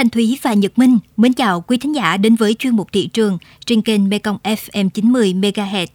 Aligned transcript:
Thanh 0.00 0.10
Thúy 0.10 0.38
và 0.42 0.54
Nhật 0.54 0.78
Minh 0.78 0.98
mến 1.16 1.32
chào 1.32 1.60
quý 1.60 1.78
thính 1.78 1.94
giả 1.94 2.16
đến 2.16 2.34
với 2.34 2.54
chuyên 2.54 2.76
mục 2.76 2.88
thị 2.92 3.06
trường 3.06 3.38
trên 3.66 3.82
kênh 3.82 4.08
Mekong 4.08 4.38
FM 4.44 4.88
90 4.88 5.34
MHz. 5.34 5.86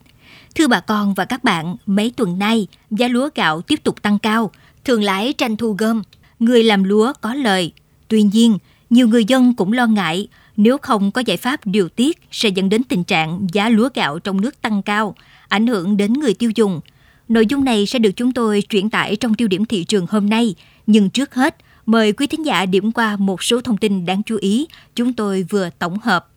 Thưa 0.55 0.67
bà 0.67 0.79
con 0.79 1.13
và 1.13 1.25
các 1.25 1.43
bạn, 1.43 1.75
mấy 1.85 2.13
tuần 2.15 2.39
nay 2.39 2.67
giá 2.91 3.07
lúa 3.07 3.29
gạo 3.35 3.61
tiếp 3.61 3.83
tục 3.83 4.01
tăng 4.01 4.19
cao, 4.19 4.51
thường 4.83 5.03
lái 5.03 5.33
tranh 5.33 5.57
thu 5.57 5.75
gom, 5.79 6.01
người 6.39 6.63
làm 6.63 6.83
lúa 6.83 7.13
có 7.21 7.33
lời. 7.33 7.71
Tuy 8.07 8.23
nhiên, 8.23 8.57
nhiều 8.89 9.07
người 9.07 9.25
dân 9.25 9.53
cũng 9.53 9.73
lo 9.73 9.87
ngại 9.87 10.27
nếu 10.57 10.77
không 10.77 11.11
có 11.11 11.21
giải 11.25 11.37
pháp 11.37 11.59
điều 11.65 11.89
tiết 11.89 12.17
sẽ 12.31 12.49
dẫn 12.49 12.69
đến 12.69 12.83
tình 12.83 13.03
trạng 13.03 13.47
giá 13.53 13.69
lúa 13.69 13.89
gạo 13.93 14.19
trong 14.19 14.41
nước 14.41 14.61
tăng 14.61 14.81
cao, 14.81 15.15
ảnh 15.47 15.67
hưởng 15.67 15.97
đến 15.97 16.13
người 16.13 16.33
tiêu 16.33 16.51
dùng. 16.55 16.81
Nội 17.27 17.45
dung 17.45 17.63
này 17.63 17.85
sẽ 17.85 17.99
được 17.99 18.11
chúng 18.15 18.31
tôi 18.31 18.61
chuyển 18.61 18.89
tải 18.89 19.15
trong 19.15 19.33
tiêu 19.33 19.47
điểm 19.47 19.65
thị 19.65 19.83
trường 19.83 20.05
hôm 20.09 20.29
nay, 20.29 20.55
nhưng 20.87 21.09
trước 21.09 21.35
hết, 21.35 21.55
mời 21.85 22.13
quý 22.13 22.27
thính 22.27 22.45
giả 22.45 22.65
điểm 22.65 22.91
qua 22.91 23.15
một 23.19 23.43
số 23.43 23.61
thông 23.61 23.77
tin 23.77 24.05
đáng 24.05 24.21
chú 24.25 24.37
ý 24.41 24.67
chúng 24.95 25.13
tôi 25.13 25.45
vừa 25.49 25.69
tổng 25.79 25.97
hợp. 25.97 26.27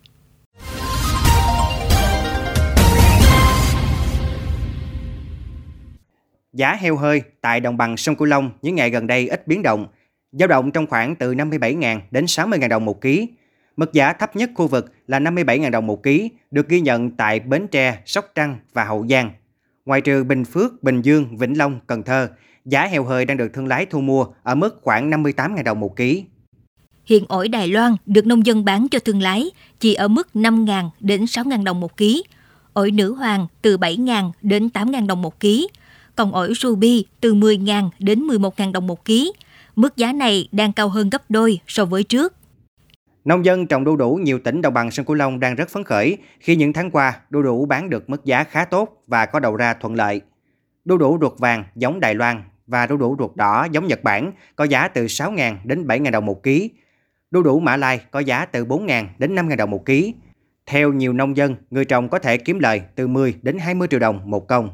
Giá 6.53 6.75
heo 6.75 6.95
hơi 6.95 7.21
tại 7.41 7.59
đồng 7.59 7.77
bằng 7.77 7.97
sông 7.97 8.15
Cửu 8.15 8.27
Long 8.27 8.51
những 8.61 8.75
ngày 8.75 8.89
gần 8.89 9.07
đây 9.07 9.27
ít 9.27 9.47
biến 9.47 9.61
động, 9.61 9.87
dao 10.31 10.47
động 10.47 10.71
trong 10.71 10.87
khoảng 10.87 11.15
từ 11.15 11.33
57.000 11.33 11.99
đến 12.11 12.25
60.000 12.25 12.67
đồng 12.67 12.85
một 12.85 13.01
ký. 13.01 13.29
Mức 13.77 13.93
giá 13.93 14.13
thấp 14.13 14.35
nhất 14.35 14.49
khu 14.55 14.67
vực 14.67 14.93
là 15.07 15.19
57.000 15.19 15.71
đồng 15.71 15.87
một 15.87 16.03
ký, 16.03 16.29
được 16.51 16.69
ghi 16.69 16.81
nhận 16.81 17.11
tại 17.11 17.39
Bến 17.39 17.67
Tre, 17.67 17.99
Sóc 18.05 18.31
Trăng 18.35 18.57
và 18.73 18.83
Hậu 18.83 19.07
Giang. 19.09 19.31
Ngoài 19.85 20.01
trừ 20.01 20.23
Bình 20.23 20.45
Phước, 20.45 20.83
Bình 20.83 21.01
Dương, 21.01 21.37
Vĩnh 21.37 21.57
Long, 21.57 21.79
Cần 21.87 22.03
Thơ, 22.03 22.29
giá 22.65 22.87
heo 22.87 23.03
hơi 23.03 23.25
đang 23.25 23.37
được 23.37 23.53
thương 23.53 23.67
lái 23.67 23.85
thu 23.85 24.01
mua 24.01 24.25
ở 24.43 24.55
mức 24.55 24.79
khoảng 24.81 25.09
58.000 25.09 25.63
đồng 25.63 25.79
một 25.79 25.95
ký. 25.95 26.23
Hiện 27.05 27.25
ổi 27.27 27.47
Đài 27.47 27.67
Loan 27.67 27.95
được 28.05 28.25
nông 28.25 28.45
dân 28.45 28.65
bán 28.65 28.87
cho 28.91 28.99
thương 28.99 29.21
lái 29.21 29.51
chỉ 29.79 29.93
ở 29.93 30.07
mức 30.07 30.27
5.000 30.33 30.89
đến 30.99 31.23
6.000 31.23 31.63
đồng 31.63 31.79
một 31.79 31.97
ký. 31.97 32.23
Ổi 32.73 32.91
nữ 32.91 33.13
hoàng 33.13 33.47
từ 33.61 33.77
7.000 33.77 34.31
đến 34.41 34.69
8.000 34.73 35.07
đồng 35.07 35.21
một 35.21 35.39
ký. 35.39 35.67
Còn 36.15 36.31
ổi 36.31 36.53
ruby 36.55 37.05
từ 37.21 37.35
10.000 37.35 37.89
đến 37.99 38.27
11.000 38.27 38.71
đồng 38.71 38.87
một 38.87 39.05
ký. 39.05 39.33
Mức 39.75 39.97
giá 39.97 40.13
này 40.13 40.47
đang 40.51 40.73
cao 40.73 40.89
hơn 40.89 41.09
gấp 41.09 41.31
đôi 41.31 41.59
so 41.67 41.85
với 41.85 42.03
trước. 42.03 42.33
Nông 43.25 43.45
dân 43.45 43.67
trồng 43.67 43.83
đu 43.83 43.95
đủ 43.95 44.19
nhiều 44.23 44.39
tỉnh 44.43 44.61
đồng 44.61 44.73
bằng 44.73 44.91
sông 44.91 45.05
Cửu 45.05 45.15
Long 45.15 45.39
đang 45.39 45.55
rất 45.55 45.69
phấn 45.69 45.83
khởi 45.83 46.17
khi 46.39 46.55
những 46.55 46.73
tháng 46.73 46.91
qua 46.91 47.19
đu 47.29 47.41
đủ 47.41 47.65
bán 47.65 47.89
được 47.89 48.09
mức 48.09 48.25
giá 48.25 48.43
khá 48.43 48.65
tốt 48.65 49.03
và 49.07 49.25
có 49.25 49.39
đầu 49.39 49.55
ra 49.55 49.73
thuận 49.73 49.95
lợi. 49.95 50.21
Đu 50.85 50.97
đủ 50.97 51.17
ruột 51.21 51.39
vàng 51.39 51.63
giống 51.75 51.99
Đài 51.99 52.15
Loan 52.15 52.43
và 52.69 52.87
đu 52.87 52.97
đủ 52.97 53.15
ruột 53.19 53.35
đỏ 53.35 53.67
giống 53.71 53.87
Nhật 53.87 54.03
Bản 54.03 54.31
có 54.55 54.63
giá 54.63 54.87
từ 54.87 55.05
6.000 55.05 55.55
đến 55.63 55.87
7.000 55.87 56.11
đồng 56.11 56.25
một 56.25 56.43
ký. 56.43 56.71
Đu 57.31 57.43
đủ 57.43 57.59
Mã 57.59 57.77
Lai 57.77 58.01
có 58.11 58.19
giá 58.19 58.45
từ 58.45 58.65
4.000 58.65 59.05
đến 59.17 59.35
5.000 59.35 59.55
đồng 59.55 59.71
một 59.71 59.85
ký. 59.85 60.13
Theo 60.65 60.93
nhiều 60.93 61.13
nông 61.13 61.37
dân, 61.37 61.55
người 61.71 61.85
trồng 61.85 62.09
có 62.09 62.19
thể 62.19 62.37
kiếm 62.37 62.59
lời 62.59 62.81
từ 62.95 63.07
10 63.07 63.35
đến 63.41 63.59
20 63.59 63.87
triệu 63.91 63.99
đồng 63.99 64.21
một 64.25 64.47
công. 64.47 64.69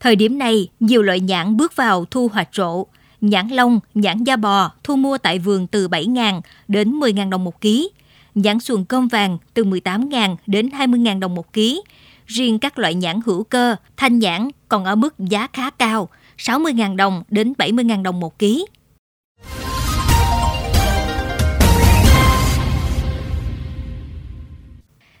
Thời 0.00 0.16
điểm 0.16 0.38
này, 0.38 0.68
nhiều 0.80 1.02
loại 1.02 1.20
nhãn 1.20 1.56
bước 1.56 1.76
vào 1.76 2.04
thu 2.04 2.28
hoạch 2.28 2.48
rộ. 2.52 2.86
Nhãn 3.20 3.48
lông, 3.48 3.80
nhãn 3.94 4.24
da 4.24 4.36
bò 4.36 4.72
thu 4.84 4.96
mua 4.96 5.18
tại 5.18 5.38
vườn 5.38 5.66
từ 5.66 5.88
7.000 5.88 6.40
đến 6.68 7.00
10.000 7.00 7.30
đồng 7.30 7.44
một 7.44 7.60
ký. 7.60 7.90
Nhãn 8.34 8.60
xuồng 8.60 8.84
cơm 8.84 9.08
vàng 9.08 9.38
từ 9.54 9.64
18.000 9.64 10.36
đến 10.46 10.68
20.000 10.68 11.20
đồng 11.20 11.34
một 11.34 11.52
ký. 11.52 11.82
Riêng 12.26 12.58
các 12.58 12.78
loại 12.78 12.94
nhãn 12.94 13.20
hữu 13.26 13.44
cơ, 13.44 13.76
thanh 13.96 14.18
nhãn 14.18 14.48
còn 14.68 14.84
ở 14.84 14.94
mức 14.94 15.18
giá 15.18 15.48
khá 15.52 15.70
cao, 15.70 16.08
60.000 16.38 16.96
đồng 16.96 17.22
đến 17.28 17.52
70.000 17.58 18.02
đồng 18.02 18.20
một 18.20 18.38
ký. 18.38 18.66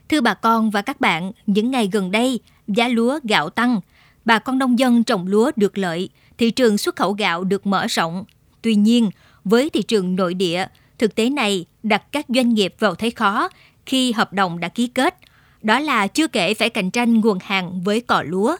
Thưa 0.08 0.20
bà 0.20 0.34
con 0.34 0.70
và 0.70 0.82
các 0.82 1.00
bạn, 1.00 1.32
những 1.46 1.70
ngày 1.70 1.88
gần 1.92 2.10
đây, 2.10 2.40
giá 2.68 2.88
lúa 2.88 3.18
gạo 3.24 3.50
tăng, 3.50 3.80
bà 4.24 4.38
con 4.38 4.58
nông 4.58 4.78
dân 4.78 5.04
trồng 5.04 5.26
lúa 5.26 5.50
được 5.56 5.78
lợi, 5.78 6.08
thị 6.38 6.50
trường 6.50 6.78
xuất 6.78 6.96
khẩu 6.96 7.12
gạo 7.12 7.44
được 7.44 7.66
mở 7.66 7.86
rộng. 7.86 8.24
Tuy 8.62 8.74
nhiên, 8.74 9.10
với 9.44 9.70
thị 9.70 9.82
trường 9.82 10.16
nội 10.16 10.34
địa, 10.34 10.66
thực 10.98 11.14
tế 11.14 11.30
này 11.30 11.66
đặt 11.82 12.02
các 12.12 12.26
doanh 12.28 12.54
nghiệp 12.54 12.74
vào 12.78 12.94
thế 12.94 13.10
khó 13.10 13.48
khi 13.86 14.12
hợp 14.12 14.32
đồng 14.32 14.60
đã 14.60 14.68
ký 14.68 14.86
kết. 14.86 15.16
Đó 15.62 15.78
là 15.80 16.06
chưa 16.06 16.28
kể 16.28 16.54
phải 16.54 16.70
cạnh 16.70 16.90
tranh 16.90 17.20
nguồn 17.20 17.38
hàng 17.42 17.82
với 17.82 18.00
cỏ 18.00 18.22
lúa. 18.26 18.56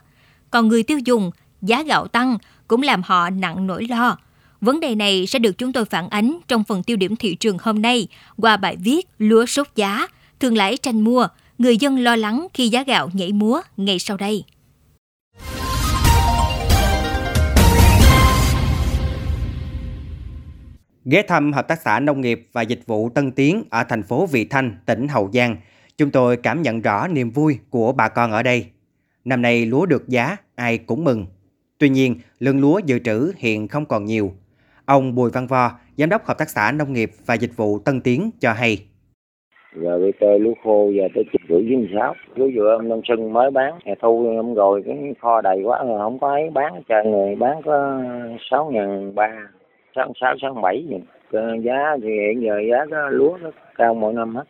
Còn 0.50 0.68
người 0.68 0.82
tiêu 0.82 0.98
dùng, 0.98 1.30
giá 1.62 1.82
gạo 1.82 2.08
tăng 2.08 2.38
cũng 2.68 2.82
làm 2.82 3.02
họ 3.04 3.30
nặng 3.30 3.66
nỗi 3.66 3.86
lo. 3.88 4.16
Vấn 4.60 4.80
đề 4.80 4.94
này 4.94 5.26
sẽ 5.26 5.38
được 5.38 5.58
chúng 5.58 5.72
tôi 5.72 5.84
phản 5.84 6.08
ánh 6.08 6.38
trong 6.48 6.64
phần 6.64 6.82
tiêu 6.82 6.96
điểm 6.96 7.16
thị 7.16 7.34
trường 7.34 7.56
hôm 7.60 7.82
nay 7.82 8.08
qua 8.36 8.56
bài 8.56 8.76
viết 8.76 9.08
Lúa 9.18 9.46
sốt 9.46 9.66
giá, 9.74 10.06
thương 10.40 10.56
lái 10.56 10.76
tranh 10.76 11.00
mua, 11.00 11.28
người 11.58 11.76
dân 11.76 11.98
lo 11.98 12.16
lắng 12.16 12.46
khi 12.54 12.68
giá 12.68 12.82
gạo 12.82 13.10
nhảy 13.12 13.32
múa 13.32 13.60
ngay 13.76 13.98
sau 13.98 14.16
đây. 14.16 14.44
Ghé 21.04 21.22
thăm 21.28 21.52
Hợp 21.52 21.68
tác 21.68 21.80
xã 21.84 22.00
Nông 22.00 22.20
nghiệp 22.20 22.48
và 22.52 22.62
Dịch 22.62 22.82
vụ 22.86 23.10
Tân 23.10 23.32
Tiến 23.32 23.64
ở 23.70 23.84
thành 23.84 24.02
phố 24.02 24.26
Vị 24.26 24.44
Thanh, 24.44 24.76
tỉnh 24.86 25.08
Hậu 25.08 25.30
Giang, 25.34 25.56
chúng 25.98 26.10
tôi 26.10 26.36
cảm 26.36 26.62
nhận 26.62 26.80
rõ 26.80 27.08
niềm 27.08 27.30
vui 27.30 27.58
của 27.70 27.92
bà 27.92 28.08
con 28.08 28.32
ở 28.32 28.42
đây. 28.42 28.66
Năm 29.24 29.42
nay 29.42 29.66
lúa 29.66 29.86
được 29.86 30.08
giá, 30.08 30.36
ai 30.54 30.78
cũng 30.78 31.04
mừng. 31.04 31.26
Tuy 31.82 31.88
nhiên, 31.88 32.14
lượng 32.38 32.60
lúa 32.60 32.80
dự 32.84 32.98
trữ 32.98 33.32
hiện 33.36 33.68
không 33.68 33.86
còn 33.86 34.04
nhiều. 34.04 34.32
Ông 34.86 35.14
Bùi 35.14 35.30
Văn 35.30 35.46
Vo, 35.46 35.70
Giám 35.96 36.08
đốc 36.08 36.24
Hợp 36.24 36.38
tác 36.38 36.48
xã 36.48 36.72
Nông 36.72 36.92
nghiệp 36.92 37.10
và 37.26 37.34
Dịch 37.34 37.56
vụ 37.56 37.78
Tân 37.78 38.00
Tiến 38.00 38.30
cho 38.40 38.52
hay. 38.52 38.78
Giờ 39.76 39.98
bây 39.98 40.12
giờ 40.20 40.38
lúa 40.38 40.54
khô 40.64 40.90
giờ 40.90 41.08
tới 41.14 41.24
chục 41.32 41.40
rưỡi 41.48 41.62
với 41.62 41.88
sáu 41.94 42.14
lúa 42.34 42.48
dừa 42.54 42.76
ông 42.78 42.88
nông 42.88 43.00
xuân 43.08 43.32
mới 43.32 43.50
bán 43.50 43.78
hè 43.84 43.94
thu 44.02 44.36
ông 44.36 44.54
rồi 44.54 44.82
cái 44.86 45.14
kho 45.20 45.40
đầy 45.40 45.62
quá 45.62 45.84
rồi 45.84 45.98
không 45.98 46.18
có 46.18 46.28
ấy 46.28 46.50
bán 46.50 46.82
cho 46.88 47.02
người 47.04 47.36
bán 47.36 47.60
có 47.64 48.02
sáu 48.50 48.70
ngàn 48.70 49.14
ba 49.14 49.30
sáu 49.96 50.12
sáu 50.20 50.34
sáu 50.42 50.54
bảy 50.54 50.86
giá 51.64 51.96
thì 52.02 52.08
hiện 52.08 52.42
giờ 52.42 52.54
giá 52.70 52.84
đó, 52.90 53.08
lúa 53.08 53.38
nó 53.42 53.50
cao 53.74 53.94
mỗi 53.94 54.12
năm 54.12 54.34
hết 54.34 54.44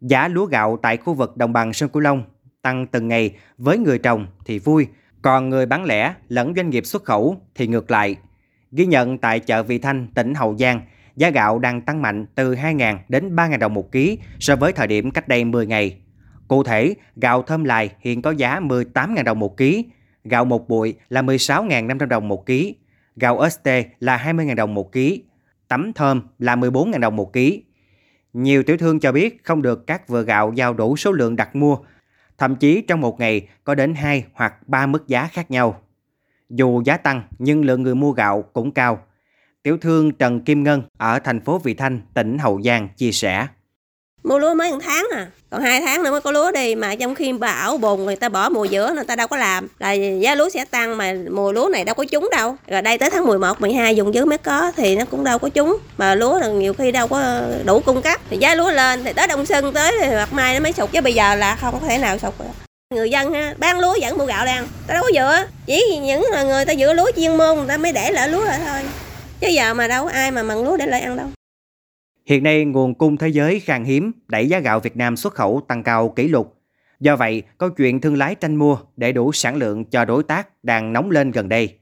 Giá 0.00 0.28
lúa 0.28 0.46
gạo 0.46 0.76
tại 0.82 0.96
khu 0.96 1.14
vực 1.14 1.36
đồng 1.36 1.52
bằng 1.52 1.72
sông 1.72 1.90
Cửu 1.90 2.02
Long 2.02 2.22
tăng 2.62 2.86
từng 2.86 3.08
ngày 3.08 3.36
với 3.58 3.78
người 3.78 3.98
trồng 3.98 4.26
thì 4.44 4.58
vui, 4.58 4.86
còn 5.26 5.48
người 5.48 5.66
bán 5.66 5.84
lẻ 5.84 6.14
lẫn 6.28 6.52
doanh 6.56 6.70
nghiệp 6.70 6.86
xuất 6.86 7.04
khẩu 7.04 7.36
thì 7.54 7.66
ngược 7.66 7.90
lại. 7.90 8.16
Ghi 8.72 8.86
nhận 8.86 9.18
tại 9.18 9.40
chợ 9.40 9.62
Vị 9.62 9.78
Thanh, 9.78 10.06
tỉnh 10.14 10.34
Hậu 10.34 10.56
Giang, 10.56 10.80
giá 11.16 11.30
gạo 11.30 11.58
đang 11.58 11.80
tăng 11.80 12.02
mạnh 12.02 12.26
từ 12.34 12.54
2.000 12.54 12.98
đến 13.08 13.36
3.000 13.36 13.58
đồng 13.58 13.74
một 13.74 13.92
ký 13.92 14.18
so 14.40 14.56
với 14.56 14.72
thời 14.72 14.86
điểm 14.86 15.10
cách 15.10 15.28
đây 15.28 15.44
10 15.44 15.66
ngày. 15.66 15.96
Cụ 16.48 16.62
thể, 16.62 16.94
gạo 17.16 17.42
thơm 17.42 17.64
lài 17.64 17.90
hiện 18.00 18.22
có 18.22 18.30
giá 18.30 18.60
18.000 18.60 19.24
đồng 19.24 19.38
một 19.38 19.56
ký, 19.56 19.84
gạo 20.24 20.44
một 20.44 20.68
bụi 20.68 20.94
là 21.08 21.22
16.500 21.22 22.06
đồng 22.06 22.28
một 22.28 22.46
ký, 22.46 22.74
gạo 23.16 23.48
ST 23.50 23.68
là 24.00 24.16
20.000 24.16 24.54
đồng 24.54 24.74
một 24.74 24.92
ký, 24.92 25.22
tấm 25.68 25.92
thơm 25.92 26.22
là 26.38 26.56
14.000 26.56 27.00
đồng 27.00 27.16
một 27.16 27.32
ký. 27.32 27.62
Nhiều 28.32 28.62
tiểu 28.62 28.76
thương 28.76 29.00
cho 29.00 29.12
biết 29.12 29.44
không 29.44 29.62
được 29.62 29.86
các 29.86 30.08
vựa 30.08 30.22
gạo 30.22 30.52
giao 30.54 30.74
đủ 30.74 30.96
số 30.96 31.12
lượng 31.12 31.36
đặt 31.36 31.56
mua 31.56 31.78
thậm 32.38 32.56
chí 32.56 32.82
trong 32.82 33.00
một 33.00 33.20
ngày 33.20 33.48
có 33.64 33.74
đến 33.74 33.94
2 33.94 34.24
hoặc 34.34 34.68
3 34.68 34.86
mức 34.86 35.08
giá 35.08 35.28
khác 35.32 35.50
nhau. 35.50 35.80
Dù 36.48 36.82
giá 36.84 36.96
tăng 36.96 37.22
nhưng 37.38 37.64
lượng 37.64 37.82
người 37.82 37.94
mua 37.94 38.12
gạo 38.12 38.42
cũng 38.42 38.70
cao. 38.70 38.98
Tiểu 39.62 39.78
thương 39.78 40.12
Trần 40.12 40.40
Kim 40.40 40.62
Ngân 40.62 40.82
ở 40.98 41.18
thành 41.18 41.40
phố 41.40 41.58
Vị 41.58 41.74
Thanh, 41.74 42.00
tỉnh 42.14 42.38
Hậu 42.38 42.62
Giang 42.62 42.88
chia 42.96 43.12
sẻ. 43.12 43.46
Mua 44.28 44.38
lúa 44.38 44.54
mới 44.54 44.72
một 44.72 44.78
tháng 44.84 45.06
à, 45.12 45.26
còn 45.50 45.62
hai 45.62 45.80
tháng 45.80 46.02
nữa 46.02 46.10
mới 46.10 46.20
có 46.20 46.30
lúa 46.30 46.50
đi 46.50 46.74
mà 46.74 46.94
trong 46.94 47.14
khi 47.14 47.32
bão 47.32 47.78
bùng 47.78 48.04
người 48.04 48.16
ta 48.16 48.28
bỏ 48.28 48.48
mùa 48.48 48.64
giữa 48.64 48.92
người 48.94 49.04
ta 49.04 49.16
đâu 49.16 49.28
có 49.28 49.36
làm. 49.36 49.68
Là 49.78 49.92
giá 49.92 50.34
lúa 50.34 50.48
sẽ 50.48 50.64
tăng 50.64 50.96
mà 50.96 51.14
mùa 51.30 51.52
lúa 51.52 51.68
này 51.72 51.84
đâu 51.84 51.94
có 51.94 52.04
trúng 52.04 52.28
đâu. 52.30 52.56
Rồi 52.68 52.82
đây 52.82 52.98
tới 52.98 53.10
tháng 53.10 53.26
11, 53.26 53.60
12 53.60 53.96
dùng 53.96 54.14
dưới 54.14 54.24
mới 54.24 54.38
có 54.38 54.72
thì 54.76 54.96
nó 54.96 55.04
cũng 55.10 55.24
đâu 55.24 55.38
có 55.38 55.48
trúng. 55.48 55.76
Mà 55.96 56.14
lúa 56.14 56.38
là 56.38 56.48
nhiều 56.48 56.74
khi 56.74 56.92
đâu 56.92 57.08
có 57.08 57.40
đủ 57.64 57.80
cung 57.80 58.02
cấp. 58.02 58.20
Thì 58.30 58.36
giá 58.36 58.54
lúa 58.54 58.70
lên 58.70 59.04
thì 59.04 59.12
tới 59.12 59.26
đông 59.26 59.46
xuân 59.46 59.72
tới 59.72 59.92
thì 60.00 60.08
mặt 60.14 60.32
mai 60.32 60.54
nó 60.54 60.60
mới 60.60 60.72
sụt. 60.72 60.92
Chứ 60.92 61.00
bây 61.00 61.14
giờ 61.14 61.34
là 61.34 61.56
không 61.60 61.78
có 61.80 61.88
thể 61.88 61.98
nào 61.98 62.18
sụt 62.18 62.34
được. 62.38 62.44
Người 62.94 63.10
dân 63.10 63.32
ha 63.32 63.54
bán 63.58 63.78
lúa 63.78 63.96
vẫn 64.00 64.18
mua 64.18 64.26
gạo 64.26 64.44
đang 64.44 64.66
ta 64.86 64.94
đâu 64.94 65.02
có 65.02 65.10
dựa. 65.14 65.46
Chỉ 65.66 65.98
những 66.02 66.24
người 66.46 66.64
ta 66.64 66.74
dựa 66.74 66.92
lúa 66.92 67.10
chuyên 67.16 67.36
môn 67.36 67.56
người 67.56 67.68
ta 67.68 67.76
mới 67.76 67.92
để 67.92 68.12
lại 68.12 68.28
lúa 68.28 68.44
lại 68.44 68.60
thôi. 68.66 68.80
Chứ 69.40 69.48
giờ 69.48 69.74
mà 69.74 69.88
đâu 69.88 70.04
có 70.04 70.10
ai 70.10 70.30
mà 70.30 70.42
mặn 70.42 70.64
lúa 70.64 70.76
để 70.76 70.86
lại 70.86 71.00
ăn 71.00 71.16
đâu. 71.16 71.26
Hiện 72.26 72.42
nay 72.42 72.64
nguồn 72.64 72.94
cung 72.94 73.16
thế 73.16 73.28
giới 73.28 73.60
khan 73.60 73.84
hiếm 73.84 74.12
đẩy 74.28 74.48
giá 74.48 74.58
gạo 74.58 74.80
Việt 74.80 74.96
Nam 74.96 75.16
xuất 75.16 75.34
khẩu 75.34 75.62
tăng 75.68 75.82
cao 75.82 76.08
kỷ 76.08 76.28
lục. 76.28 76.56
Do 77.00 77.16
vậy, 77.16 77.42
câu 77.58 77.70
chuyện 77.70 78.00
thương 78.00 78.16
lái 78.16 78.34
tranh 78.34 78.56
mua 78.56 78.78
để 78.96 79.12
đủ 79.12 79.32
sản 79.32 79.56
lượng 79.56 79.84
cho 79.84 80.04
đối 80.04 80.22
tác 80.22 80.64
đang 80.64 80.92
nóng 80.92 81.10
lên 81.10 81.30
gần 81.30 81.48
đây. 81.48 81.78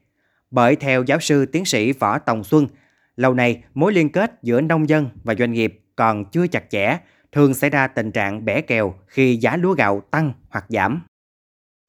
Bởi 0.51 0.75
theo 0.75 1.03
giáo 1.03 1.19
sư 1.19 1.45
tiến 1.45 1.65
sĩ 1.65 1.91
Võ 1.91 2.17
Tòng 2.17 2.43
Xuân, 2.43 2.67
lâu 3.15 3.33
nay 3.33 3.63
mối 3.73 3.93
liên 3.93 4.09
kết 4.09 4.31
giữa 4.43 4.61
nông 4.61 4.89
dân 4.89 5.09
và 5.23 5.35
doanh 5.35 5.51
nghiệp 5.51 5.81
còn 5.95 6.25
chưa 6.25 6.47
chặt 6.47 6.69
chẽ, 6.69 6.97
thường 7.31 7.53
xảy 7.53 7.69
ra 7.69 7.87
tình 7.87 8.11
trạng 8.11 8.45
bẻ 8.45 8.61
kèo 8.61 8.95
khi 9.07 9.35
giá 9.35 9.57
lúa 9.57 9.73
gạo 9.73 10.01
tăng 10.11 10.33
hoặc 10.49 10.65
giảm. 10.69 11.01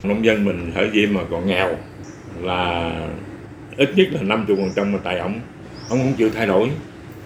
Nông 0.05 0.25
dân 0.25 0.44
mình 0.44 0.73
ở 0.75 0.91
gì 0.93 1.06
mà 1.06 1.20
còn 1.31 1.47
nghèo 1.47 1.76
là 2.41 2.93
ít 3.76 3.91
nhất 3.97 4.09
là 4.11 4.23
50% 4.23 4.93
mà 4.93 4.99
tại 5.05 5.19
ổng, 5.19 5.41
ông 5.88 5.99
không 5.99 6.14
chịu 6.17 6.31
thay 6.31 6.47
đổi 6.47 6.70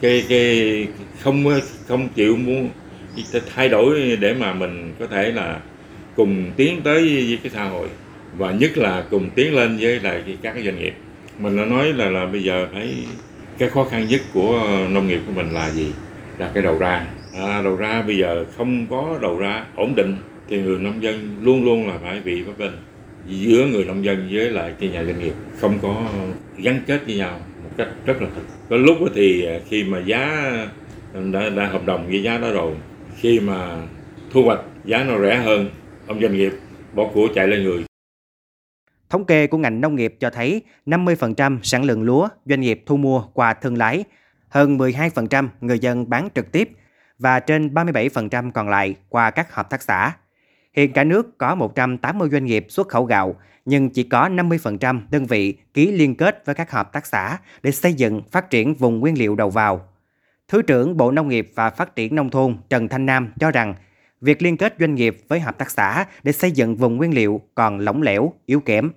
cái 0.00 0.25
cái 0.29 0.87
không 1.21 1.49
ờ, 1.49 1.61
không 1.89 2.09
chịu 2.15 2.37
muốn 2.37 2.69
thay 3.55 3.69
đổi 3.69 4.17
để 4.21 4.35
mà 4.35 4.55
mình 4.55 4.93
có 4.99 5.07
thể 5.07 5.33
là 5.33 5.61
cùng 6.17 6.51
tiến 6.57 6.81
tới 6.85 7.03
với 7.03 7.39
cái 7.43 7.53
xã 7.55 7.65
hội. 7.65 7.89
Và 8.37 8.53
nhất 8.53 8.79
là 8.79 9.05
cùng 9.11 9.31
tiến 9.35 9.55
lên 9.55 9.77
với 9.81 10.01
lại 10.01 10.23
các 10.43 10.53
cái 10.55 10.65
doanh 10.65 10.79
nghiệp. 10.79 10.95
Mình 11.39 11.57
đã 11.57 11.65
nói 11.65 11.93
là 11.93 12.11
là 12.11 12.27
bây 12.27 12.43
giờ 12.43 12.67
phải 12.73 12.95
cái 13.59 13.71
khó 13.71 13.85
khăn 13.85 14.07
nhất 14.09 14.21
của 14.35 14.79
nông 14.91 15.09
nghiệp 15.09 15.21
của 15.27 15.33
mình 15.33 15.51
là 15.51 15.71
gì? 15.71 15.93
Là 16.39 16.51
cái 16.55 16.63
đầu 16.63 16.79
ra. 16.79 17.07
À, 17.39 17.63
đầu 17.63 17.77
ra 17.77 18.03
bây 18.03 18.17
giờ 18.17 18.45
không 18.57 18.87
có 18.91 19.19
đầu 19.23 19.39
ra 19.39 19.65
ổn 19.77 19.95
định 19.95 20.17
thì 20.49 20.59
người 20.59 20.79
nông 20.79 21.03
dân 21.03 21.37
luôn 21.43 21.65
luôn 21.65 21.89
là 21.89 21.95
phải 22.03 22.21
bị 22.25 22.45
bất 22.45 22.59
bình 22.59 22.77
giữa 23.27 23.67
người 23.67 23.85
nông 23.85 24.05
dân 24.05 24.29
với 24.33 24.51
lại 24.51 24.73
cái 24.81 24.89
nhà 24.89 25.05
doanh 25.05 25.19
nghiệp. 25.19 25.33
Không 25.61 25.79
có 25.83 26.09
gắn 26.59 26.81
kết 26.87 27.01
với 27.07 27.17
nhau 27.17 27.41
một 27.63 27.71
cách 27.77 27.89
rất 28.07 28.23
là 28.23 28.29
thực. 28.35 28.43
Có 28.69 28.77
lúc 28.77 28.99
thì 29.15 29.47
khi 29.69 29.85
mà 29.85 29.99
giá 30.07 30.51
đã, 31.15 31.49
đã 31.49 31.67
hợp 31.67 31.87
đồng 31.87 32.07
với 32.07 32.23
giá 32.23 32.39
đó 32.39 32.53
rồi 32.53 32.77
khi 33.17 33.41
mà 33.41 33.77
thu 34.33 34.43
hoạch 34.43 34.61
giá 34.85 35.05
nó 35.05 35.19
rẻ 35.21 35.37
hơn 35.37 35.71
ông 36.07 36.21
doanh 36.21 36.33
nghiệp 36.33 36.53
bỏ 36.95 37.11
của 37.15 37.29
chạy 37.35 37.49
lên 37.49 37.62
người 37.62 37.85
Thống 39.11 39.25
kê 39.25 39.47
của 39.47 39.59
ngành 39.59 39.81
nông 39.81 39.97
nghiệp 39.97 40.17
cho 40.21 40.31
thấy 40.31 40.62
50% 40.87 41.59
sản 41.62 41.85
lượng 41.85 42.03
lúa 42.03 42.29
doanh 42.45 42.61
nghiệp 42.61 42.83
thu 42.87 42.97
mua 42.97 43.25
qua 43.35 43.55
thương 43.55 43.79
lái, 43.79 44.05
hơn 44.49 44.79
12% 44.79 45.49
người 45.61 45.79
dân 45.79 46.11
bán 46.11 46.29
trực 46.35 46.53
tiếp 46.53 46.71
và 47.19 47.41
trên 47.41 47.69
37% 47.75 48.51
còn 48.53 48.69
lại 48.69 48.95
qua 49.09 49.31
các 49.31 49.55
hợp 49.55 49.71
tác 49.71 49.83
xã. 49.83 50.12
Hiện 50.77 50.93
cả 50.93 51.05
nước 51.05 51.39
có 51.39 51.55
180 51.55 52.29
doanh 52.33 52.45
nghiệp 52.45 52.67
xuất 52.69 52.89
khẩu 52.89 53.05
gạo, 53.05 53.35
nhưng 53.65 53.91
chỉ 53.91 54.03
có 54.03 54.29
50% 54.29 55.01
đơn 55.11 55.27
vị 55.27 55.59
ký 55.75 55.93
liên 55.93 56.15
kết 56.15 56.43
với 56.47 56.55
các 56.55 56.71
hợp 56.71 56.93
tác 56.93 57.07
xã 57.07 57.39
để 57.62 57.71
xây 57.71 57.93
dựng, 57.93 58.23
phát 58.31 58.51
triển 58.51 58.75
vùng 58.75 59.01
nguyên 59.01 59.19
liệu 59.19 59.37
đầu 59.37 59.51
vào. 59.51 59.90
Thứ 60.50 60.62
trưởng 60.62 60.97
Bộ 60.97 61.11
Nông 61.11 61.29
nghiệp 61.29 61.52
và 61.55 61.70
Phát 61.70 61.97
triển 61.97 62.14
Nông 62.14 62.31
thôn 62.31 62.56
Trần 62.70 62.88
Thanh 62.88 63.06
Nam 63.06 63.32
cho 63.41 63.50
rằng, 63.50 63.75
việc 64.20 64.43
liên 64.43 64.56
kết 64.56 64.75
doanh 64.81 64.94
nghiệp 64.94 65.17
với 65.29 65.41
hợp 65.41 65.58
tác 65.58 65.70
xã 65.70 66.05
để 66.23 66.32
xây 66.32 66.50
dựng 66.50 66.76
vùng 66.76 66.97
nguyên 66.97 67.14
liệu 67.14 67.41
còn 67.55 67.79
lỏng 67.79 68.02
lẻo, 68.02 68.32
yếu 68.47 68.61
kém. 68.61 68.91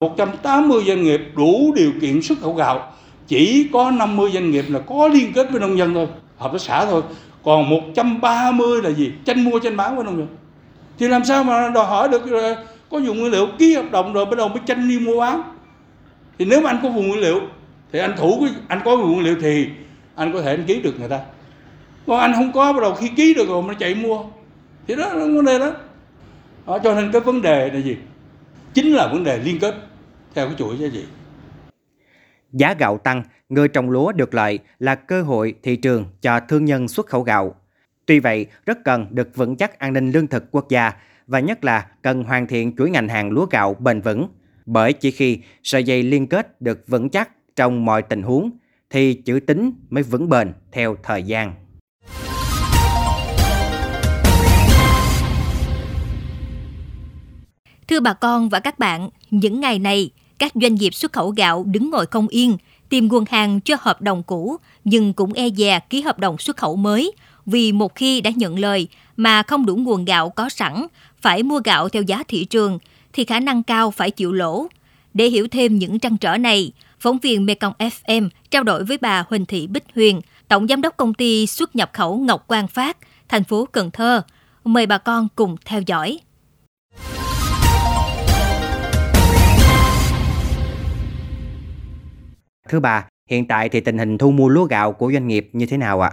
180 0.00 0.84
doanh 0.86 1.02
nghiệp 1.02 1.20
đủ 1.36 1.72
điều 1.76 1.92
kiện 2.00 2.22
xuất 2.22 2.38
khẩu 2.40 2.54
gạo, 2.54 2.92
chỉ 3.26 3.68
có 3.72 3.90
50 3.90 4.30
doanh 4.34 4.50
nghiệp 4.50 4.64
là 4.68 4.78
có 4.78 5.08
liên 5.08 5.32
kết 5.32 5.50
với 5.50 5.60
nông 5.60 5.78
dân 5.78 5.94
thôi, 5.94 6.06
hợp 6.38 6.52
tác 6.52 6.60
xã 6.60 6.86
thôi. 6.86 7.02
Còn 7.42 7.70
130 7.70 8.82
là 8.82 8.90
gì? 8.90 9.12
Tranh 9.24 9.44
mua 9.44 9.58
tranh 9.58 9.76
bán 9.76 9.96
với 9.96 10.04
nông 10.04 10.16
dân. 10.16 10.26
Thì 10.98 11.08
làm 11.08 11.24
sao 11.24 11.44
mà 11.44 11.68
đòi 11.68 11.86
hỏi 11.86 12.08
được 12.08 12.30
ờ, 12.30 12.64
có 12.90 12.98
dùng 12.98 13.18
nguyên 13.18 13.32
liệu 13.32 13.46
ký 13.58 13.74
hợp 13.74 13.90
đồng 13.92 14.12
rồi 14.12 14.24
bắt 14.24 14.36
đầu 14.36 14.48
mới 14.48 14.60
tranh 14.66 14.88
đi 14.88 14.98
mua 14.98 15.20
bán. 15.20 15.42
Thì 16.38 16.44
nếu 16.44 16.60
mà 16.60 16.70
anh 16.70 16.80
có 16.82 16.88
vùng 16.88 17.08
nguyên 17.08 17.20
liệu 17.20 17.40
thì 17.92 17.98
anh 17.98 18.14
thủ 18.16 18.46
anh 18.68 18.80
có 18.84 18.96
vùng 18.96 19.12
nguyên 19.12 19.24
liệu 19.24 19.36
thì 19.40 19.66
anh 20.14 20.32
có 20.32 20.42
thể 20.42 20.50
anh 20.50 20.64
ký 20.66 20.80
được 20.82 20.94
người 20.98 21.08
ta. 21.08 21.20
Còn 22.06 22.20
anh 22.20 22.32
không 22.34 22.52
có 22.52 22.72
bắt 22.72 22.80
đầu 22.82 22.94
khi 22.94 23.10
ký 23.16 23.34
được 23.34 23.48
rồi 23.48 23.62
mà 23.62 23.74
chạy 23.74 23.94
mua. 23.94 24.24
Thì 24.86 24.94
đó 24.94 25.12
là 25.12 25.24
vấn 25.26 25.44
đề 25.44 25.58
đó. 25.58 25.72
đó 26.66 26.78
cho 26.84 26.94
nên 26.94 27.12
cái 27.12 27.20
vấn 27.20 27.42
đề 27.42 27.70
là 27.70 27.80
gì? 27.80 27.96
Chính 28.74 28.92
là 28.92 29.08
vấn 29.12 29.24
đề 29.24 29.38
liên 29.38 29.58
kết 29.60 29.74
theo 30.34 30.46
cái 30.46 30.54
chuỗi 30.58 30.78
giá 30.78 30.88
trị. 30.92 31.04
Giá 32.52 32.74
gạo 32.74 32.98
tăng, 32.98 33.22
người 33.48 33.68
trồng 33.68 33.90
lúa 33.90 34.12
được 34.12 34.34
lợi 34.34 34.58
là 34.78 34.94
cơ 34.94 35.22
hội 35.22 35.54
thị 35.62 35.76
trường 35.76 36.04
cho 36.20 36.40
thương 36.48 36.64
nhân 36.64 36.88
xuất 36.88 37.06
khẩu 37.06 37.22
gạo. 37.22 37.54
Tuy 38.06 38.20
vậy, 38.20 38.46
rất 38.66 38.78
cần 38.84 39.06
được 39.10 39.36
vững 39.36 39.56
chắc 39.56 39.78
an 39.78 39.92
ninh 39.92 40.10
lương 40.10 40.26
thực 40.26 40.50
quốc 40.50 40.68
gia 40.68 40.92
và 41.26 41.40
nhất 41.40 41.64
là 41.64 41.86
cần 42.02 42.24
hoàn 42.24 42.46
thiện 42.46 42.76
chuỗi 42.76 42.90
ngành 42.90 43.08
hàng 43.08 43.30
lúa 43.30 43.46
gạo 43.46 43.74
bền 43.74 44.00
vững. 44.00 44.28
Bởi 44.66 44.92
chỉ 44.92 45.10
khi 45.10 45.38
sợi 45.62 45.84
dây 45.84 46.02
liên 46.02 46.26
kết 46.26 46.60
được 46.60 46.84
vững 46.86 47.08
chắc 47.08 47.30
trong 47.56 47.84
mọi 47.84 48.02
tình 48.02 48.22
huống 48.22 48.50
thì 48.94 49.14
chữ 49.14 49.40
tính 49.40 49.72
mới 49.90 50.02
vững 50.02 50.28
bền 50.28 50.52
theo 50.72 50.96
thời 51.02 51.22
gian. 51.22 51.54
Thưa 57.88 58.00
bà 58.00 58.12
con 58.12 58.48
và 58.48 58.60
các 58.60 58.78
bạn, 58.78 59.10
những 59.30 59.60
ngày 59.60 59.78
này, 59.78 60.10
các 60.38 60.52
doanh 60.54 60.74
nghiệp 60.74 60.94
xuất 60.94 61.12
khẩu 61.12 61.30
gạo 61.30 61.64
đứng 61.64 61.90
ngồi 61.90 62.06
không 62.06 62.28
yên, 62.28 62.56
tìm 62.88 63.08
nguồn 63.08 63.24
hàng 63.30 63.60
cho 63.60 63.76
hợp 63.80 64.02
đồng 64.02 64.22
cũ, 64.22 64.56
nhưng 64.84 65.12
cũng 65.12 65.32
e 65.32 65.50
dè 65.50 65.80
ký 65.90 66.00
hợp 66.02 66.18
đồng 66.18 66.38
xuất 66.38 66.56
khẩu 66.56 66.76
mới, 66.76 67.12
vì 67.46 67.72
một 67.72 67.94
khi 67.94 68.20
đã 68.20 68.30
nhận 68.36 68.58
lời 68.58 68.88
mà 69.16 69.42
không 69.42 69.66
đủ 69.66 69.76
nguồn 69.76 70.04
gạo 70.04 70.30
có 70.30 70.48
sẵn, 70.48 70.86
phải 71.20 71.42
mua 71.42 71.60
gạo 71.64 71.88
theo 71.88 72.02
giá 72.02 72.22
thị 72.28 72.44
trường, 72.44 72.78
thì 73.12 73.24
khả 73.24 73.40
năng 73.40 73.62
cao 73.62 73.90
phải 73.90 74.10
chịu 74.10 74.32
lỗ. 74.32 74.66
Để 75.14 75.26
hiểu 75.26 75.48
thêm 75.48 75.78
những 75.78 75.98
trăn 75.98 76.16
trở 76.16 76.36
này, 76.36 76.72
phóng 77.04 77.18
viên 77.22 77.46
Mekong 77.46 77.72
FM 77.78 78.28
trao 78.50 78.62
đổi 78.62 78.84
với 78.84 78.98
bà 79.02 79.24
Huỳnh 79.28 79.46
Thị 79.46 79.68
Bích 79.70 79.84
Huyền, 79.94 80.20
Tổng 80.48 80.66
Giám 80.66 80.82
đốc 80.82 80.96
Công 80.96 81.14
ty 81.14 81.46
xuất 81.46 81.76
nhập 81.76 81.90
khẩu 81.92 82.18
Ngọc 82.18 82.48
Quang 82.48 82.66
Phát, 82.66 82.96
thành 83.28 83.44
phố 83.44 83.66
Cần 83.72 83.90
Thơ. 83.92 84.22
Mời 84.64 84.86
bà 84.86 84.98
con 84.98 85.28
cùng 85.36 85.56
theo 85.66 85.80
dõi. 85.86 86.18
Thưa 92.68 92.80
bà, 92.80 93.08
hiện 93.30 93.48
tại 93.48 93.68
thì 93.68 93.80
tình 93.80 93.98
hình 93.98 94.18
thu 94.18 94.30
mua 94.30 94.48
lúa 94.48 94.64
gạo 94.64 94.92
của 94.92 95.12
doanh 95.12 95.28
nghiệp 95.28 95.48
như 95.52 95.66
thế 95.70 95.76
nào 95.76 96.00
ạ? 96.00 96.10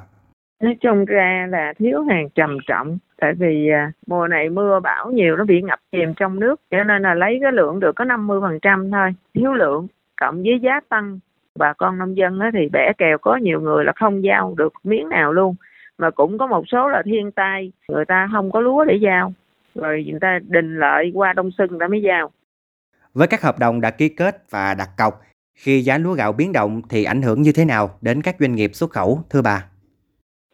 Nói 0.64 0.76
chung 0.82 1.06
ra 1.06 1.48
là 1.50 1.74
thiếu 1.80 2.04
hàng 2.10 2.30
trầm 2.36 2.58
trọng 2.68 2.98
tại 3.22 3.34
vì 3.40 3.70
à, 3.74 3.92
mùa 4.08 4.28
này 4.28 4.50
mưa 4.50 4.80
bão 4.84 5.12
nhiều 5.12 5.36
nó 5.36 5.46
bị 5.46 5.62
ngập 5.62 5.80
chìm 5.92 6.14
trong 6.18 6.40
nước 6.40 6.62
cho 6.72 6.84
nên 6.84 7.02
là 7.02 7.14
lấy 7.14 7.40
cái 7.42 7.52
lượng 7.52 7.80
được 7.80 7.92
có 7.96 8.06
50% 8.06 8.92
thôi 8.92 9.10
thiếu 9.34 9.54
lượng 9.54 9.88
cộng 10.22 10.44
với 10.44 10.60
giá 10.62 10.80
tăng. 10.90 11.20
Bà 11.60 11.74
con 11.74 11.98
nông 11.98 12.18
dân 12.18 12.40
thì 12.54 12.70
bẻ 12.72 12.92
kèo 12.98 13.18
có 13.18 13.36
nhiều 13.36 13.62
người 13.62 13.86
là 13.86 13.94
không 13.96 14.24
giao 14.24 14.54
được 14.58 14.74
miếng 14.84 15.10
nào 15.10 15.34
luôn. 15.34 15.56
Mà 15.98 16.12
cũng 16.12 16.38
có 16.38 16.48
một 16.48 16.64
số 16.68 16.90
là 16.90 17.02
thiên 17.06 17.32
tai 17.32 17.72
người 17.88 18.06
ta 18.06 18.30
không 18.32 18.52
có 18.52 18.60
lúa 18.60 18.86
để 18.86 18.96
giao. 18.96 19.34
Rồi 19.76 20.06
người 20.10 20.20
ta 20.20 20.40
đình 20.48 20.80
lợi 20.80 21.12
qua 21.14 21.34
đông 21.34 21.52
xuân 21.58 21.80
đã 21.80 21.88
mới 21.88 22.02
giao. 22.02 22.32
Với 23.14 23.28
các 23.28 23.42
hợp 23.42 23.60
đồng 23.60 23.82
đã 23.82 23.92
ký 23.92 24.10
kết 24.10 24.44
và 24.50 24.76
đặt 24.78 24.90
cọc 24.98 25.22
khi 25.56 25.82
giá 25.82 25.98
lúa 25.98 26.14
gạo 26.14 26.32
biến 26.34 26.54
động 26.54 26.82
thì 26.90 27.04
ảnh 27.04 27.22
hưởng 27.22 27.42
như 27.42 27.52
thế 27.56 27.66
nào 27.66 27.90
đến 28.02 28.22
các 28.22 28.36
doanh 28.40 28.56
nghiệp 28.56 28.72
xuất 28.74 28.90
khẩu, 28.90 29.20
thưa 29.30 29.42
bà? 29.42 29.64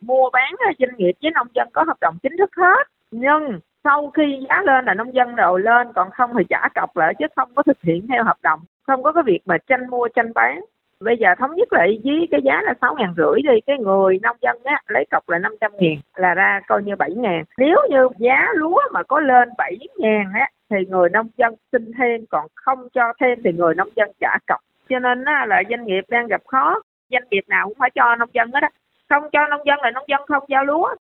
Mua 0.02 0.30
bán 0.34 0.54
doanh 0.80 0.98
nghiệp 0.98 1.14
với 1.22 1.32
nông 1.32 1.48
dân 1.54 1.68
có 1.74 1.84
hợp 1.84 1.98
đồng 2.02 2.18
chính 2.24 2.38
thức 2.38 2.50
hết, 2.58 2.88
nhưng 3.12 3.60
sau 3.84 4.12
khi 4.16 4.24
giá 4.50 4.62
lên 4.62 4.86
là 4.86 4.94
nông 4.94 5.14
dân 5.14 5.36
rồi 5.36 5.62
lên, 5.62 5.88
còn 5.96 6.10
không 6.12 6.32
thì 6.38 6.44
trả 6.50 6.70
cọc 6.76 6.98
lại 6.98 7.14
chứ 7.20 7.26
không 7.36 7.50
có 7.56 7.64
thực 7.64 7.82
hiện 7.82 8.08
theo 8.08 8.24
hợp 8.24 8.38
đồng, 8.44 8.60
không 8.88 9.04
có 9.04 9.12
cái 9.12 9.24
việc 9.26 9.40
mà 9.46 9.58
tranh 9.58 9.90
mua 9.90 10.08
tranh 10.08 10.34
bán. 10.34 10.62
Bây 11.00 11.18
giờ 11.18 11.28
thống 11.40 11.56
nhất 11.56 11.74
lại 11.74 12.00
với 12.04 12.28
cái 12.32 12.42
giá 12.44 12.62
là 12.62 12.74
sáu 12.82 12.96
ngàn 12.96 13.14
rưỡi 13.18 13.42
đi, 13.42 13.62
cái 13.68 13.78
người 13.78 14.20
nông 14.22 14.38
dân 14.42 14.58
á, 14.64 14.82
lấy 14.88 15.06
cọc 15.12 15.30
là 15.30 15.40
500 15.40 15.72
ngàn, 15.80 15.96
là 16.16 16.34
ra 16.34 16.62
coi 16.68 16.84
như 16.84 16.96
bảy 16.96 17.12
ngàn. 17.12 17.44
Nếu 17.58 17.78
như 17.90 18.08
giá 18.18 18.48
lúa 18.56 18.82
mà 18.92 19.04
có 19.04 19.20
lên 19.20 19.50
bảy 19.58 19.78
ngàn 19.98 20.26
á, 20.34 20.50
thì 20.70 20.78
người 20.88 21.10
nông 21.10 21.28
dân 21.38 21.56
xin 21.72 21.92
thêm, 21.98 22.26
còn 22.30 22.48
không 22.56 22.88
cho 22.94 23.14
thêm 23.22 23.40
thì 23.44 23.52
người 23.54 23.76
nông 23.76 23.90
dân 23.96 24.12
trả 24.20 24.38
cọc. 24.48 24.60
Cho 24.90 25.00
nên 25.00 25.26
á 25.26 25.46
là 25.46 25.64
doanh 25.70 25.86
nghiệp 25.86 26.02
đang 26.10 26.28
gặp 26.28 26.42
khó. 26.48 26.82
Doanh 27.12 27.24
nghiệp 27.32 27.44
nào 27.48 27.68
cũng 27.68 27.78
phải 27.80 27.90
cho 27.96 28.16
nông 28.16 28.30
dân 28.34 28.52
hết 28.52 28.60
á. 28.62 28.70
Không 29.10 29.24
cho 29.32 29.48
nông 29.48 29.62
dân 29.66 29.80
là 29.82 29.92
nông 29.92 30.06
dân 30.08 30.22
không 30.28 30.44
giao 30.50 30.66
lúa. 30.66 30.96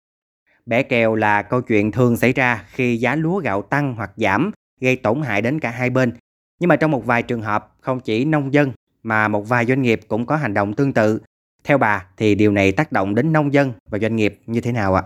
Bẻ 0.65 0.83
kèo 0.83 1.15
là 1.15 1.41
câu 1.41 1.61
chuyện 1.61 1.91
thường 1.91 2.17
xảy 2.17 2.33
ra 2.33 2.61
khi 2.67 2.97
giá 2.97 3.15
lúa 3.15 3.37
gạo 3.37 3.61
tăng 3.61 3.93
hoặc 3.97 4.09
giảm 4.15 4.51
gây 4.81 4.95
tổn 5.03 5.21
hại 5.21 5.41
đến 5.41 5.59
cả 5.59 5.69
hai 5.69 5.89
bên 5.89 6.11
nhưng 6.59 6.67
mà 6.67 6.75
trong 6.75 6.91
một 6.91 7.05
vài 7.05 7.23
trường 7.23 7.41
hợp 7.41 7.67
không 7.81 7.99
chỉ 7.99 8.25
nông 8.25 8.53
dân 8.53 8.71
mà 9.03 9.27
một 9.27 9.41
vài 9.41 9.65
doanh 9.65 9.81
nghiệp 9.81 9.99
cũng 10.07 10.25
có 10.25 10.35
hành 10.35 10.53
động 10.53 10.73
tương 10.73 10.93
tự. 10.93 11.19
Theo 11.63 11.77
bà 11.77 12.05
thì 12.17 12.35
điều 12.35 12.51
này 12.51 12.71
tác 12.71 12.91
động 12.91 13.15
đến 13.15 13.33
nông 13.33 13.53
dân 13.53 13.71
và 13.89 13.99
doanh 13.99 14.15
nghiệp 14.15 14.33
như 14.45 14.61
thế 14.61 14.71
nào 14.71 14.95
ạ? 14.95 15.03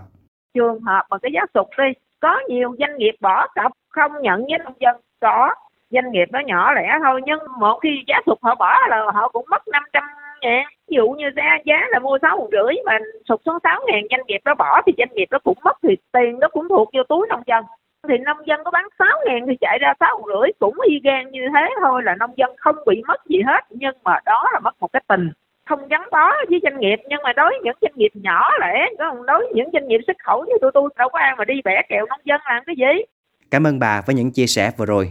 Trường 0.54 0.80
hợp 0.80 1.02
mà 1.10 1.18
cái 1.18 1.32
giá 1.34 1.40
sụt 1.54 1.66
đi, 1.78 1.84
có 2.20 2.40
nhiều 2.48 2.74
doanh 2.78 2.96
nghiệp 2.98 3.12
bỏ 3.20 3.46
cọc 3.54 3.72
không 3.88 4.12
nhận 4.22 4.44
với 4.48 4.58
nông 4.64 4.74
dân, 4.80 4.96
có 5.20 5.54
doanh 5.90 6.12
nghiệp 6.12 6.28
nó 6.32 6.40
nhỏ 6.46 6.72
lẻ 6.72 6.98
thôi 7.04 7.20
nhưng 7.26 7.38
một 7.58 7.78
khi 7.82 7.88
giá 8.06 8.20
sụt 8.26 8.38
họ 8.42 8.54
bỏ 8.54 8.76
là 8.88 8.96
họ 9.14 9.28
cũng 9.28 9.46
mất 9.50 9.68
500 9.68 10.04
ngàn. 10.40 10.64
Ví 10.88 10.96
dụ 10.96 11.08
như 11.08 11.26
giá 11.36 11.58
giá 11.64 11.76
là 11.90 11.98
mua 11.98 12.18
sáu 12.22 12.48
rưỡi 12.52 12.74
mà 12.86 12.98
sụt 13.28 13.40
xuống 13.44 13.58
sáu 13.62 13.80
ngàn 13.86 14.02
doanh 14.10 14.26
nghiệp 14.26 14.40
nó 14.44 14.54
bỏ 14.54 14.82
thì 14.86 14.92
doanh 14.98 15.12
nghiệp 15.12 15.26
nó 15.30 15.38
cũng 15.44 15.58
mất 15.64 15.76
thì 15.82 15.96
tiền 16.12 16.38
nó 16.40 16.48
cũng 16.48 16.68
thuộc 16.68 16.88
vô 16.94 17.02
túi 17.08 17.26
nông 17.28 17.42
dân 17.46 17.64
thì 18.08 18.18
nông 18.18 18.46
dân 18.46 18.60
có 18.64 18.70
bán 18.70 18.84
sáu 18.98 19.18
ngàn 19.26 19.46
thì 19.48 19.56
chạy 19.60 19.78
ra 19.78 19.92
sáu 20.00 20.24
rưỡi 20.26 20.52
cũng 20.58 20.74
y 20.88 21.00
gan 21.04 21.30
như 21.30 21.40
thế 21.54 21.74
thôi 21.82 22.02
là 22.04 22.14
nông 22.14 22.30
dân 22.36 22.50
không 22.56 22.76
bị 22.86 23.02
mất 23.06 23.26
gì 23.28 23.38
hết. 23.46 23.64
Nhưng 23.70 23.94
mà 24.04 24.18
đó 24.24 24.44
là 24.52 24.60
mất 24.60 24.74
một 24.80 24.92
cái 24.92 25.02
tình 25.08 25.30
không 25.64 25.88
gắn 25.88 26.08
bó 26.12 26.32
với 26.48 26.60
doanh 26.62 26.80
nghiệp. 26.80 26.96
Nhưng 27.08 27.22
mà 27.24 27.32
đối 27.32 27.50
với 27.50 27.60
những 27.64 27.76
doanh 27.80 27.92
nghiệp 27.96 28.10
nhỏ 28.14 28.48
lẻ 28.60 28.86
còn 28.98 29.26
đối 29.26 29.38
với 29.38 29.52
những 29.54 29.68
doanh 29.72 29.88
nghiệp 29.88 30.00
xuất 30.06 30.16
khẩu 30.24 30.44
như 30.44 30.54
tôi 30.60 30.70
tôi 30.74 30.88
đâu 30.98 31.08
có 31.12 31.18
ai 31.18 31.32
mà 31.38 31.44
đi 31.44 31.54
bẻ 31.64 31.82
kẹo 31.88 32.06
nông 32.06 32.20
dân 32.24 32.40
làm 32.44 32.62
cái 32.66 32.76
gì. 32.78 33.02
Cảm 33.50 33.66
ơn 33.66 33.78
bà 33.78 34.02
với 34.06 34.14
những 34.14 34.30
chia 34.30 34.46
sẻ 34.46 34.70
vừa 34.76 34.86
rồi. 34.86 35.10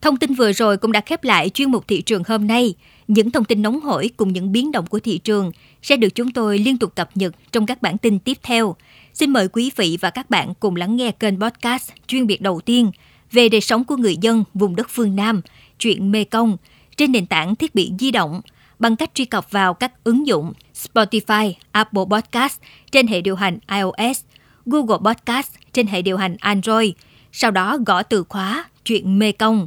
Thông 0.00 0.16
tin 0.16 0.34
vừa 0.34 0.52
rồi 0.52 0.76
cũng 0.76 0.92
đã 0.92 1.00
khép 1.00 1.24
lại 1.24 1.48
chuyên 1.48 1.70
mục 1.70 1.84
thị 1.88 2.02
trường 2.02 2.22
hôm 2.28 2.46
nay. 2.46 2.74
Những 3.08 3.30
thông 3.30 3.44
tin 3.44 3.62
nóng 3.62 3.80
hổi 3.80 4.10
cùng 4.16 4.32
những 4.32 4.52
biến 4.52 4.72
động 4.72 4.86
của 4.86 5.00
thị 5.00 5.18
trường 5.18 5.52
sẽ 5.82 5.96
được 5.96 6.14
chúng 6.14 6.30
tôi 6.30 6.58
liên 6.58 6.78
tục 6.78 6.94
cập 6.94 7.16
nhật 7.16 7.34
trong 7.52 7.66
các 7.66 7.82
bản 7.82 7.98
tin 7.98 8.18
tiếp 8.18 8.38
theo. 8.42 8.76
Xin 9.14 9.30
mời 9.30 9.48
quý 9.48 9.70
vị 9.76 9.98
và 10.00 10.10
các 10.10 10.30
bạn 10.30 10.54
cùng 10.60 10.76
lắng 10.76 10.96
nghe 10.96 11.10
kênh 11.10 11.40
podcast 11.40 11.90
chuyên 12.06 12.26
biệt 12.26 12.40
đầu 12.40 12.60
tiên 12.60 12.90
về 13.32 13.48
đời 13.48 13.60
sống 13.60 13.84
của 13.84 13.96
người 13.96 14.16
dân 14.16 14.44
vùng 14.54 14.76
đất 14.76 14.86
phương 14.90 15.16
Nam, 15.16 15.40
Chuyện 15.78 16.12
Mê 16.12 16.24
Công 16.24 16.56
trên 16.96 17.12
nền 17.12 17.26
tảng 17.26 17.56
thiết 17.56 17.74
bị 17.74 17.92
di 17.98 18.10
động 18.10 18.40
bằng 18.78 18.96
cách 18.96 19.10
truy 19.14 19.24
cập 19.24 19.50
vào 19.50 19.74
các 19.74 20.04
ứng 20.04 20.26
dụng 20.26 20.52
Spotify, 20.74 21.52
Apple 21.72 22.02
Podcast 22.10 22.60
trên 22.90 23.06
hệ 23.06 23.20
điều 23.20 23.36
hành 23.36 23.58
iOS, 23.68 24.20
Google 24.66 24.98
Podcast 25.04 25.52
trên 25.72 25.86
hệ 25.86 26.02
điều 26.02 26.16
hành 26.16 26.36
Android, 26.40 26.90
sau 27.32 27.50
đó 27.50 27.78
gõ 27.86 28.02
từ 28.02 28.24
khóa 28.28 28.64
Chuyện 28.84 29.18
Mê 29.18 29.32
Công. 29.32 29.66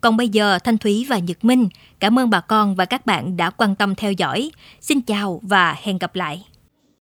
Còn 0.00 0.16
bây 0.16 0.28
giờ, 0.28 0.58
Thanh 0.58 0.78
Thúy 0.78 1.06
và 1.08 1.18
Nhật 1.18 1.44
Minh, 1.44 1.68
cảm 2.00 2.18
ơn 2.18 2.30
bà 2.30 2.40
con 2.40 2.74
và 2.74 2.84
các 2.84 3.06
bạn 3.06 3.36
đã 3.36 3.50
quan 3.50 3.74
tâm 3.74 3.94
theo 3.94 4.12
dõi. 4.12 4.50
Xin 4.80 5.00
chào 5.00 5.40
và 5.42 5.76
hẹn 5.82 5.98
gặp 5.98 6.14
lại. 6.14 6.44